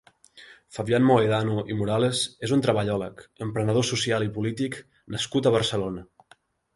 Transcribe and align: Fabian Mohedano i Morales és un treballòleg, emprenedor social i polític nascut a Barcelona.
Fabian 0.75 1.03
Mohedano 1.09 1.57
i 1.73 1.75
Morales 1.81 2.21
és 2.47 2.53
un 2.57 2.63
treballòleg, 2.67 3.21
emprenedor 3.47 3.85
social 3.91 4.25
i 4.29 4.31
polític 4.39 4.79
nascut 5.17 5.51
a 5.51 5.53
Barcelona. 5.57 6.05